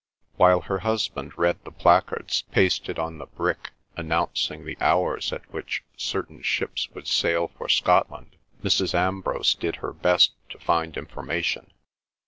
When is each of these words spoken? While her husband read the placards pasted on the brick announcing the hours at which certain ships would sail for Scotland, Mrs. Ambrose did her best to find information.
While 0.35 0.61
her 0.61 0.79
husband 0.79 1.37
read 1.37 1.63
the 1.63 1.69
placards 1.71 2.41
pasted 2.51 2.97
on 2.97 3.19
the 3.19 3.27
brick 3.27 3.69
announcing 3.95 4.65
the 4.65 4.75
hours 4.81 5.31
at 5.31 5.43
which 5.53 5.83
certain 5.95 6.41
ships 6.41 6.89
would 6.95 7.05
sail 7.07 7.49
for 7.49 7.69
Scotland, 7.69 8.35
Mrs. 8.63 8.95
Ambrose 8.95 9.53
did 9.53 9.75
her 9.75 9.93
best 9.93 10.31
to 10.49 10.57
find 10.57 10.97
information. 10.97 11.71